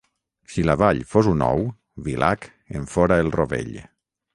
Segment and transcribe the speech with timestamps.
[0.53, 1.63] Si la Vall fos un ou,
[2.09, 2.51] Vilac
[2.81, 3.77] en fora el rovell.